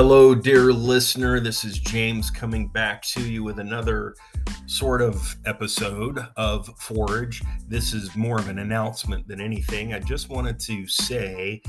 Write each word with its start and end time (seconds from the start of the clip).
Hello, 0.00 0.32
dear 0.32 0.72
listener. 0.72 1.40
This 1.40 1.64
is 1.64 1.80
James 1.80 2.30
coming 2.30 2.68
back 2.68 3.02
to 3.02 3.20
you 3.20 3.42
with 3.42 3.58
another 3.58 4.14
sort 4.66 5.02
of 5.02 5.34
episode 5.44 6.24
of 6.36 6.70
Forge. 6.78 7.42
This 7.66 7.92
is 7.92 8.14
more 8.14 8.38
of 8.38 8.48
an 8.48 8.60
announcement 8.60 9.26
than 9.26 9.40
anything. 9.40 9.94
I 9.94 9.98
just 9.98 10.28
wanted 10.28 10.60
to 10.60 10.86
say 10.86 11.60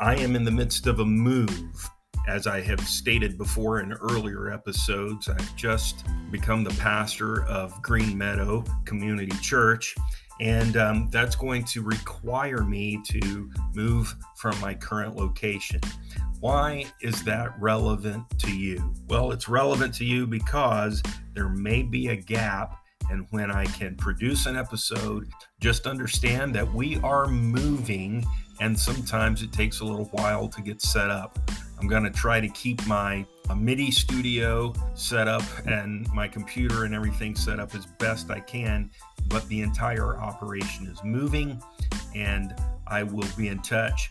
I 0.00 0.16
am 0.16 0.34
in 0.34 0.42
the 0.42 0.50
midst 0.50 0.88
of 0.88 0.98
a 0.98 1.04
move. 1.04 1.88
As 2.26 2.48
I 2.48 2.60
have 2.62 2.80
stated 2.80 3.38
before 3.38 3.78
in 3.78 3.92
earlier 3.92 4.50
episodes, 4.50 5.28
I've 5.28 5.54
just 5.54 6.04
become 6.32 6.64
the 6.64 6.74
pastor 6.80 7.44
of 7.44 7.80
Green 7.82 8.18
Meadow 8.18 8.64
Community 8.84 9.30
Church. 9.42 9.94
And 10.40 10.76
um, 10.76 11.08
that's 11.12 11.36
going 11.36 11.62
to 11.66 11.82
require 11.82 12.64
me 12.64 13.00
to 13.04 13.48
move 13.74 14.12
from 14.36 14.60
my 14.60 14.74
current 14.74 15.14
location. 15.14 15.80
Why 16.40 16.84
is 17.00 17.22
that 17.24 17.58
relevant 17.60 18.24
to 18.40 18.54
you? 18.54 18.92
Well, 19.08 19.32
it's 19.32 19.48
relevant 19.48 19.94
to 19.94 20.04
you 20.04 20.26
because 20.26 21.02
there 21.34 21.48
may 21.48 21.82
be 21.82 22.08
a 22.08 22.16
gap. 22.16 22.82
And 23.10 23.26
when 23.30 23.50
I 23.50 23.66
can 23.66 23.94
produce 23.96 24.46
an 24.46 24.56
episode, 24.56 25.28
just 25.60 25.86
understand 25.86 26.54
that 26.56 26.74
we 26.74 26.98
are 27.02 27.28
moving, 27.28 28.26
and 28.60 28.78
sometimes 28.78 29.42
it 29.42 29.52
takes 29.52 29.80
a 29.80 29.84
little 29.84 30.06
while 30.06 30.48
to 30.48 30.60
get 30.60 30.82
set 30.82 31.10
up. 31.10 31.38
I'm 31.78 31.86
going 31.86 32.02
to 32.02 32.10
try 32.10 32.40
to 32.40 32.48
keep 32.48 32.84
my 32.86 33.24
a 33.48 33.54
MIDI 33.54 33.92
studio 33.92 34.74
set 34.94 35.28
up 35.28 35.44
and 35.66 36.08
my 36.12 36.26
computer 36.26 36.84
and 36.84 36.94
everything 36.94 37.36
set 37.36 37.60
up 37.60 37.76
as 37.76 37.86
best 37.86 38.28
I 38.30 38.40
can, 38.40 38.90
but 39.28 39.46
the 39.48 39.60
entire 39.62 40.18
operation 40.18 40.86
is 40.86 41.02
moving, 41.04 41.62
and 42.14 42.54
I 42.88 43.04
will 43.04 43.28
be 43.36 43.48
in 43.48 43.62
touch 43.62 44.10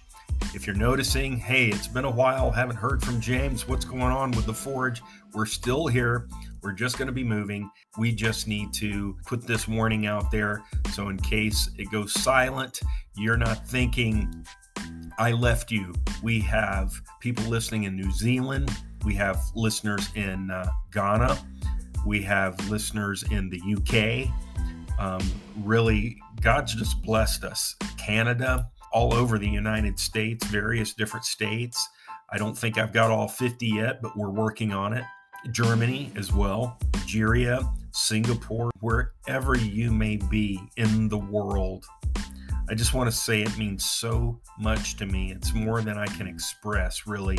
if 0.56 0.66
you're 0.66 0.76
noticing, 0.76 1.38
hey, 1.38 1.68
it's 1.68 1.88
been 1.88 2.06
a 2.06 2.10
while, 2.10 2.50
haven't 2.50 2.78
heard 2.78 3.04
from 3.04 3.20
James, 3.20 3.68
what's 3.68 3.84
going 3.84 4.02
on 4.02 4.32
with 4.32 4.46
the 4.46 4.54
Forge? 4.54 5.04
We're 5.34 5.46
still 5.46 5.86
here. 5.86 6.30
We're 6.64 6.72
just 6.72 6.98
going 6.98 7.08
to 7.08 7.14
be 7.14 7.26
moving. 7.26 7.70
We 7.98 8.14
just 8.14 8.48
need 8.48 8.74
to 8.76 9.18
put 9.26 9.46
this 9.46 9.68
warning 9.68 10.08
out 10.08 10.32
there. 10.32 10.64
So, 10.94 11.10
in 11.10 11.18
case 11.18 11.70
it 11.78 11.92
goes 11.92 12.14
silent, 12.14 12.80
you're 13.18 13.36
not 13.36 13.68
thinking, 13.68 14.46
I 15.20 15.34
left 15.34 15.72
you. 15.72 15.94
We 16.24 16.40
have 16.42 16.94
people 17.20 17.44
listening 17.46 17.84
in 17.84 17.98
New 17.98 18.12
Zealand. 18.12 18.72
We 19.04 19.14
have 19.16 19.42
listeners 19.56 20.08
in 20.16 20.50
uh, 20.52 20.68
Ghana. 20.94 21.38
We 22.06 22.22
have 22.24 22.58
listeners 22.70 23.24
in 23.30 23.50
the 23.50 23.62
UK. 23.76 24.32
Um, 24.98 25.22
really, 25.64 26.18
God's 26.40 26.76
just 26.76 27.02
blessed 27.04 27.44
us. 27.44 27.76
Canada, 27.98 28.70
all 28.96 29.14
over 29.14 29.38
the 29.38 29.48
United 29.48 30.00
States, 30.00 30.48
various 30.48 30.94
different 30.94 31.26
states. 31.26 31.90
I 32.32 32.38
don't 32.38 32.58
think 32.58 32.78
I've 32.78 32.94
got 32.94 33.12
all 33.12 33.28
50 33.28 33.68
yet, 33.68 34.02
but 34.02 34.16
we're 34.16 34.30
working 34.30 34.72
on 34.72 34.94
it. 34.94 35.04
Germany 35.52 36.14
as 36.16 36.32
well, 36.32 36.80
Nigeria, 36.94 37.60
Singapore, 37.92 38.72
wherever 38.80 39.58
you 39.58 39.92
may 39.92 40.16
be 40.16 40.62
in 40.78 41.10
the 41.10 41.18
world. 41.18 41.86
I 42.70 42.74
just 42.74 42.94
want 42.94 43.12
to 43.12 43.16
say 43.16 43.42
it 43.42 43.58
means 43.58 43.84
so 43.84 44.40
much 44.58 44.96
to 44.96 45.06
me. 45.06 45.34
It's 45.34 45.54
more 45.54 45.82
than 45.82 45.98
I 45.98 46.08
can 46.08 46.26
express, 46.26 47.06
really. 47.06 47.38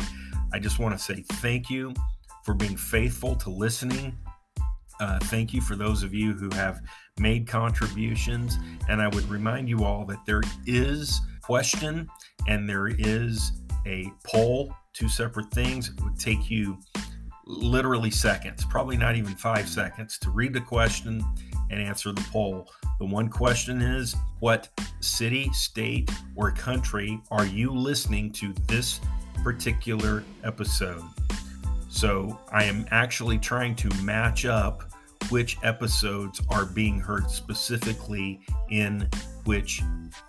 I 0.53 0.59
just 0.59 0.77
want 0.77 0.95
to 0.95 1.03
say 1.03 1.23
thank 1.33 1.71
you 1.71 1.91
for 2.45 2.53
being 2.53 2.77
faithful 2.77 3.35
to 3.35 3.49
listening. 3.49 4.15
Uh, 4.99 5.17
thank 5.23 5.55
you 5.55 5.61
for 5.61 5.75
those 5.75 6.03
of 6.03 6.13
you 6.13 6.33
who 6.33 6.49
have 6.55 6.79
made 7.19 7.47
contributions. 7.47 8.57
And 8.89 9.01
I 9.01 9.07
would 9.07 9.27
remind 9.27 9.67
you 9.67 9.83
all 9.83 10.05
that 10.05 10.23
there 10.27 10.43
is 10.67 11.19
question 11.47 12.09
and 12.49 12.69
there 12.69 12.87
is 12.89 13.53
a 13.85 14.11
poll, 14.25 14.75
two 14.91 15.07
separate 15.07 15.49
things. 15.51 15.87
It 15.87 16.03
would 16.03 16.19
take 16.19 16.51
you 16.51 16.77
literally 17.45 18.11
seconds, 18.11 18.65
probably 18.65 18.97
not 18.97 19.15
even 19.15 19.33
five 19.33 19.69
seconds, 19.69 20.17
to 20.19 20.29
read 20.29 20.51
the 20.51 20.59
question 20.59 21.23
and 21.69 21.81
answer 21.81 22.11
the 22.11 22.25
poll. 22.33 22.69
The 22.99 23.05
one 23.05 23.29
question 23.29 23.81
is 23.81 24.13
What 24.41 24.67
city, 24.99 25.49
state, 25.53 26.11
or 26.35 26.51
country 26.51 27.21
are 27.31 27.45
you 27.45 27.71
listening 27.71 28.33
to 28.33 28.53
this 28.67 28.99
particular 29.41 30.25
episode? 30.43 31.03
So 31.87 32.41
I 32.51 32.65
am 32.65 32.85
actually 32.91 33.37
trying 33.37 33.75
to 33.75 34.03
match 34.03 34.43
up 34.43 34.91
which 35.29 35.57
episodes 35.63 36.41
are 36.49 36.65
being 36.65 36.99
heard 36.99 37.31
specifically 37.31 38.41
in 38.69 39.09
which 39.47 39.81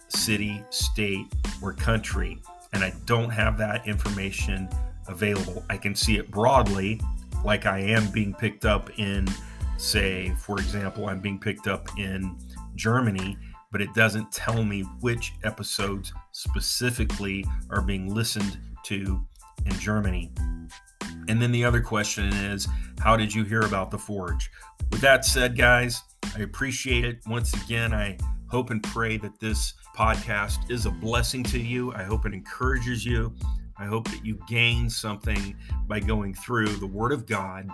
city, 0.09 0.65
state, 0.71 1.27
or 1.61 1.73
country. 1.75 2.41
And 2.73 2.83
I 2.83 2.93
don't 3.05 3.31
have 3.31 3.59
that 3.59 3.87
information 3.87 4.69
available. 5.09 5.65
I 5.69 5.77
can 5.77 5.95
see 5.95 6.17
it 6.17 6.31
broadly, 6.31 7.01
like 7.45 7.67
I 7.67 7.81
am 7.81 8.11
being 8.11 8.33
picked 8.33 8.65
up 8.65 8.91
in, 8.99 9.27
say, 9.77 10.33
for 10.39 10.59
example, 10.59 11.09
I'm 11.09 11.21
being 11.21 11.39
picked 11.39 11.67
up 11.67 11.89
in 11.99 12.37
Germany, 12.75 13.37
but 13.73 13.81
it 13.81 13.93
doesn't 13.95 14.31
tell 14.33 14.63
me 14.65 14.83
which 15.01 15.33
episodes 15.45 16.13
specifically 16.33 17.45
are 17.71 17.83
being 17.83 18.15
listened 18.15 18.59
to 18.85 19.21
in 19.67 19.73
Germany. 19.73 20.33
And 21.29 21.43
then 21.43 21.53
the 21.53 21.65
other 21.65 21.81
question 21.81 22.27
is, 22.33 22.69
how 23.01 23.17
did 23.17 23.35
you 23.35 23.45
hear 23.45 23.61
about 23.63 23.91
the 23.91 23.99
Forge? 23.99 24.51
With 24.91 25.01
that 25.01 25.25
said, 25.25 25.57
guys, 25.57 26.03
I 26.37 26.41
appreciate 26.41 27.05
it. 27.05 27.21
Once 27.27 27.53
again, 27.65 27.93
I 27.93 28.17
hope 28.49 28.71
and 28.71 28.83
pray 28.83 29.17
that 29.19 29.39
this 29.41 29.75
podcast 29.97 30.71
is 30.71 30.87
a 30.87 30.91
blessing 30.91 31.43
to 31.45 31.59
you. 31.59 31.93
I 31.93 32.03
hope 32.03 32.27
it 32.27 32.35
encourages 32.35 33.05
you. 33.05 33.35
I 33.79 33.85
hope 33.85 34.09
that 34.11 34.25
you 34.25 34.39
gain 34.49 34.91
something 34.91 35.57
by 35.87 36.01
going 36.01 36.35
through 36.35 36.69
the 36.69 36.87
Word 36.87 37.13
of 37.13 37.27
God, 37.27 37.69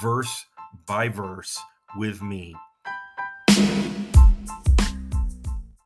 verse 0.00 0.46
by 0.86 1.08
verse, 1.08 1.58
with 1.96 2.22
me. 2.22 2.54